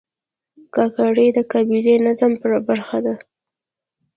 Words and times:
کاکړ 0.75 1.13
د 1.37 1.39
قبایلي 1.51 1.95
نظام 2.07 2.33
برخه 2.67 2.99
ده. 3.05 3.15